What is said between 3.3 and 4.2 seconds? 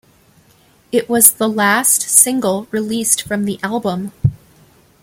the album.